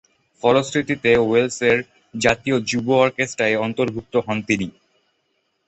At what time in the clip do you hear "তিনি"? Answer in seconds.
4.41-4.67